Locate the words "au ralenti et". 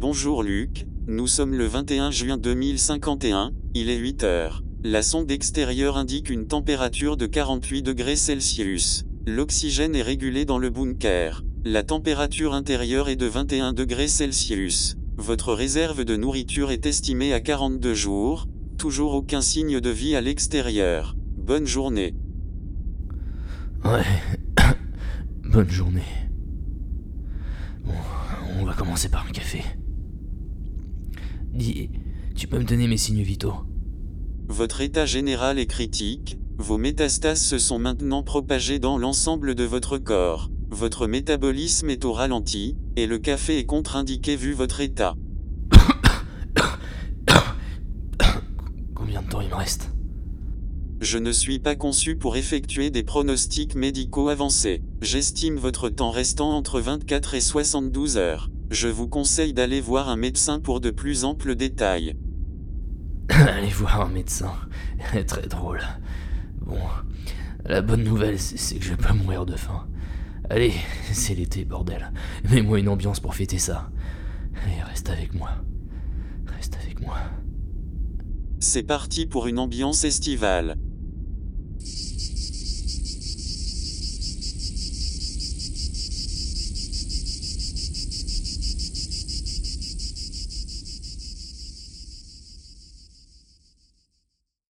42.04-43.06